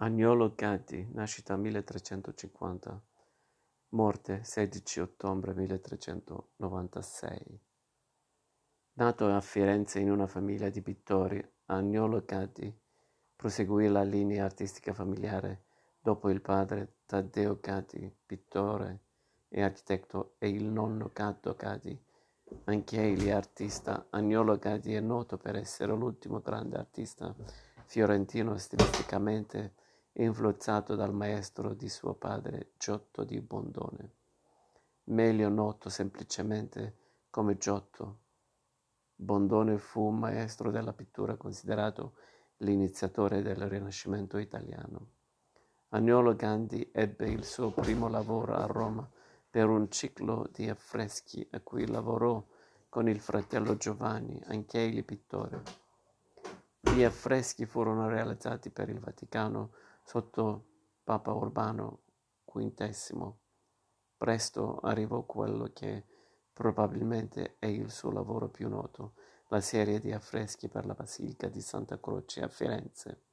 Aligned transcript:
Agnolo 0.00 0.54
Gaddi, 0.54 1.08
nascita 1.10 1.56
1350, 1.56 3.02
morte 3.88 4.44
16 4.44 5.00
ottobre 5.00 5.52
1396. 5.54 7.60
Nato 8.92 9.28
a 9.28 9.40
Firenze 9.40 9.98
in 9.98 10.12
una 10.12 10.28
famiglia 10.28 10.68
di 10.68 10.82
pittori, 10.82 11.44
Agnolo 11.66 12.22
Gaddi 12.24 12.72
proseguì 13.34 13.88
la 13.88 14.04
linea 14.04 14.44
artistica 14.44 14.94
familiare 14.94 15.64
dopo 16.00 16.30
il 16.30 16.42
padre 16.42 16.98
Taddeo 17.04 17.58
Gaddi, 17.60 18.08
pittore 18.24 19.00
e 19.48 19.64
architetto, 19.64 20.36
e 20.38 20.48
il 20.48 20.66
nonno 20.66 21.10
Caddo 21.12 21.56
Gaddi, 21.56 22.00
anch'egli 22.66 23.30
artista. 23.30 24.06
Agnolo 24.10 24.58
Gaddi 24.58 24.94
è 24.94 25.00
noto 25.00 25.38
per 25.38 25.56
essere 25.56 25.92
l'ultimo 25.92 26.38
grande 26.38 26.76
artista 26.76 27.34
fiorentino 27.84 28.56
stilisticamente 28.58 29.86
influenzato 30.22 30.94
dal 30.96 31.14
maestro 31.14 31.74
di 31.74 31.88
suo 31.88 32.14
padre 32.14 32.72
Giotto 32.76 33.22
di 33.24 33.40
Bondone, 33.40 34.12
meglio 35.04 35.48
noto 35.48 35.88
semplicemente 35.88 36.96
come 37.30 37.56
Giotto. 37.56 38.18
Bondone 39.14 39.78
fu 39.78 40.02
un 40.02 40.18
maestro 40.18 40.70
della 40.70 40.92
pittura 40.92 41.36
considerato 41.36 42.14
l'iniziatore 42.58 43.42
del 43.42 43.68
Rinascimento 43.68 44.38
italiano. 44.38 45.10
Agnolo 45.90 46.34
Gandhi 46.34 46.90
ebbe 46.92 47.28
il 47.28 47.44
suo 47.44 47.70
primo 47.70 48.08
lavoro 48.08 48.54
a 48.54 48.66
Roma 48.66 49.08
per 49.50 49.68
un 49.68 49.90
ciclo 49.90 50.48
di 50.52 50.68
affreschi 50.68 51.46
a 51.52 51.60
cui 51.60 51.86
lavorò 51.86 52.44
con 52.88 53.08
il 53.08 53.20
fratello 53.20 53.76
Giovanni, 53.76 54.42
anch'egli 54.46 55.04
pittore. 55.04 55.62
Gli 56.80 57.02
affreschi 57.02 57.66
furono 57.66 58.08
realizzati 58.08 58.70
per 58.70 58.88
il 58.88 58.98
Vaticano 58.98 59.70
sotto 60.08 60.64
Papa 61.04 61.34
Urbano 61.34 62.04
V. 62.50 63.32
Presto 64.16 64.78
arrivò 64.78 65.24
quello 65.24 65.70
che 65.74 66.06
probabilmente 66.50 67.56
è 67.58 67.66
il 67.66 67.90
suo 67.90 68.10
lavoro 68.10 68.48
più 68.48 68.70
noto, 68.70 69.12
la 69.48 69.60
serie 69.60 70.00
di 70.00 70.10
affreschi 70.10 70.68
per 70.68 70.86
la 70.86 70.94
Basilica 70.94 71.48
di 71.48 71.60
Santa 71.60 72.00
Croce 72.00 72.40
a 72.40 72.48
Firenze. 72.48 73.24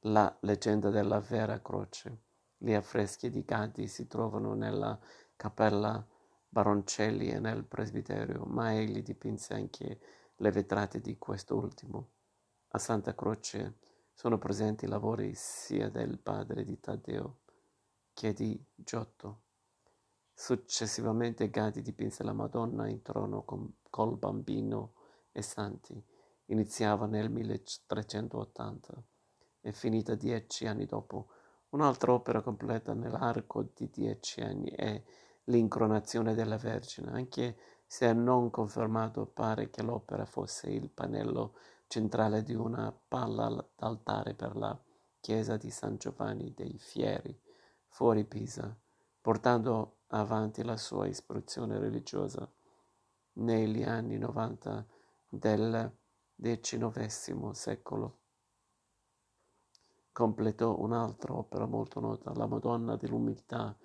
La 0.00 0.36
leggenda 0.40 0.90
della 0.90 1.18
vera 1.18 1.62
croce. 1.62 2.24
Gli 2.58 2.74
affreschi 2.74 3.30
di 3.30 3.42
Gaddi 3.42 3.88
si 3.88 4.06
trovano 4.06 4.52
nella 4.52 5.00
cappella 5.34 6.06
Baroncelli 6.46 7.30
e 7.30 7.38
nel 7.38 7.64
presbiterio, 7.64 8.44
ma 8.44 8.74
egli 8.74 9.02
dipinse 9.02 9.54
anche 9.54 10.00
le 10.36 10.50
vetrate 10.50 11.00
di 11.00 11.16
quest'ultimo. 11.16 12.10
A 12.72 12.78
Santa 12.78 13.14
Croce 13.14 13.78
sono 14.12 14.38
presenti 14.38 14.86
lavori 14.86 15.32
sia 15.34 15.88
del 15.88 16.18
padre 16.18 16.64
di 16.64 16.78
Taddeo 16.78 17.40
che 18.12 18.32
di 18.32 18.62
Giotto. 18.74 19.40
Successivamente 20.34 21.50
Gaddi 21.50 21.82
dipinse 21.82 22.22
la 22.22 22.32
Madonna 22.32 22.88
in 22.88 23.02
trono 23.02 23.44
con, 23.44 23.74
col 23.90 24.16
bambino 24.16 24.94
e 25.32 25.42
santi. 25.42 26.02
Iniziava 26.46 27.06
nel 27.06 27.30
1380 27.30 29.02
e 29.60 29.72
finita 29.72 30.14
dieci 30.14 30.66
anni 30.66 30.84
dopo. 30.84 31.28
Un'altra 31.70 32.12
opera 32.12 32.42
completa 32.42 32.92
nell'arco 32.92 33.70
di 33.74 33.88
dieci 33.90 34.40
anni 34.40 34.70
è 34.70 35.02
l'incronazione 35.44 36.34
della 36.34 36.56
Vergine, 36.56 37.10
anche 37.12 37.56
se 37.86 38.12
non 38.12 38.50
confermato 38.50 39.26
pare 39.26 39.70
che 39.70 39.82
l'opera 39.82 40.24
fosse 40.24 40.70
il 40.70 40.90
pannello 40.90 41.54
centrale 41.92 42.42
di 42.42 42.54
una 42.54 42.90
palla 42.90 43.68
d'altare 43.76 44.32
per 44.32 44.56
la 44.56 44.82
chiesa 45.20 45.58
di 45.58 45.70
San 45.70 45.98
Giovanni 45.98 46.54
dei 46.54 46.78
Fieri, 46.78 47.38
fuori 47.86 48.24
Pisa, 48.24 48.74
portando 49.20 49.98
avanti 50.06 50.64
la 50.64 50.78
sua 50.78 51.06
istruzione 51.06 51.78
religiosa. 51.78 52.50
Negli 53.34 53.82
anni 53.82 54.16
90 54.16 54.86
del 55.28 55.94
XIX 56.36 57.50
secolo 57.50 58.20
completò 60.12 60.78
un'altra 60.78 61.34
opera 61.34 61.66
molto 61.66 62.00
nota, 62.00 62.32
La 62.34 62.46
Madonna 62.46 62.96
dell'Umiltà, 62.96 63.76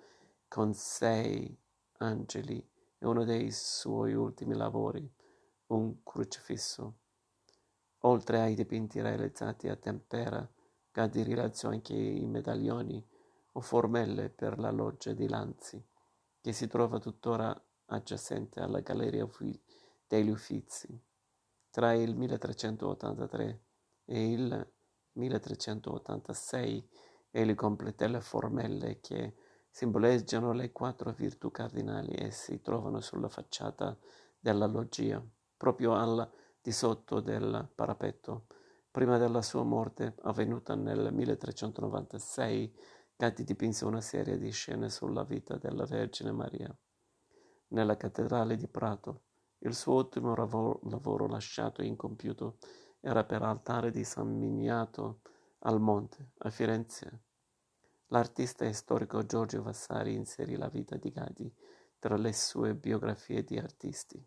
con 0.48 0.72
sei 0.72 1.54
angeli 1.98 2.56
e 2.96 3.06
uno 3.06 3.24
dei 3.24 3.50
suoi 3.52 4.14
ultimi 4.14 4.54
lavori, 4.54 5.06
un 5.66 6.02
crocifisso. 6.02 7.00
Oltre 8.02 8.40
ai 8.40 8.54
dipinti 8.54 9.00
realizzati 9.00 9.68
a 9.68 9.76
tempera, 9.76 10.48
Gaddi 10.92 11.22
realizzò 11.22 11.68
anche 11.68 11.94
i 11.94 12.26
medaglioni 12.26 13.04
o 13.52 13.60
formelle 13.60 14.30
per 14.30 14.58
la 14.58 14.70
loggia 14.70 15.12
di 15.12 15.28
Lanzi, 15.28 15.84
che 16.40 16.52
si 16.52 16.68
trova 16.68 16.98
tuttora 16.98 17.60
aggiacente 17.86 18.60
alla 18.60 18.80
Galleria 18.80 19.28
degli 20.06 20.28
Uffizi. 20.28 21.00
Tra 21.70 21.92
il 21.92 22.14
1383 22.14 23.62
e 24.04 24.32
il 24.32 24.72
1386 25.12 26.88
egli 27.30 27.54
completò 27.54 28.06
le 28.06 28.20
formelle 28.20 29.00
che 29.00 29.36
simboleggiano 29.70 30.52
le 30.52 30.72
quattro 30.72 31.12
virtù 31.12 31.50
cardinali 31.50 32.12
e 32.12 32.30
si 32.30 32.60
trovano 32.60 33.00
sulla 33.00 33.28
facciata 33.28 33.96
della 34.38 34.66
loggia, 34.66 35.22
proprio 35.56 35.94
alla 35.94 36.28
di 36.60 36.72
sotto 36.72 37.20
del 37.20 37.68
parapetto. 37.74 38.46
Prima 38.90 39.18
della 39.18 39.42
sua 39.42 39.62
morte, 39.62 40.14
avvenuta 40.22 40.74
nel 40.74 41.12
1396, 41.12 42.74
Gatti 43.16 43.42
dipinse 43.42 43.84
una 43.84 44.00
serie 44.00 44.38
di 44.38 44.50
scene 44.52 44.88
sulla 44.90 45.24
vita 45.24 45.56
della 45.56 45.84
Vergine 45.84 46.30
Maria. 46.30 46.72
Nella 47.68 47.96
cattedrale 47.96 48.56
di 48.56 48.68
Prato, 48.68 49.22
il 49.58 49.74
suo 49.74 49.94
ultimo 49.94 50.34
lavoro, 50.36 51.26
lasciato 51.26 51.82
incompiuto 51.82 52.58
era 53.00 53.24
per 53.24 53.42
altare 53.42 53.90
di 53.90 54.04
San 54.04 54.38
Miniato 54.38 55.22
al 55.60 55.80
Monte, 55.80 56.30
a 56.38 56.50
Firenze. 56.50 57.22
L'artista 58.06 58.64
e 58.64 58.72
storico 58.72 59.26
Giorgio 59.26 59.62
Vassari 59.62 60.14
inserì 60.14 60.56
la 60.56 60.68
vita 60.68 60.96
di 60.96 61.10
Gatti 61.10 61.52
tra 61.98 62.16
le 62.16 62.32
sue 62.32 62.74
biografie 62.74 63.42
di 63.42 63.58
artisti. 63.58 64.24